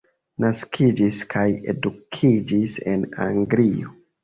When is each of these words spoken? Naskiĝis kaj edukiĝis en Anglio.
Naskiĝis 0.45 1.19
kaj 1.35 1.43
edukiĝis 1.75 2.81
en 2.95 3.07
Anglio. 3.31 3.97